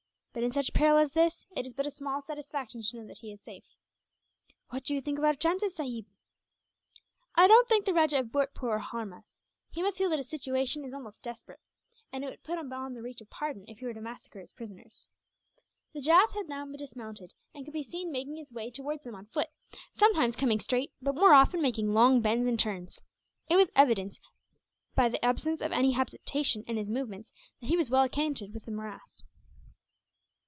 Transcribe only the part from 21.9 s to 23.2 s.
long bends and turns.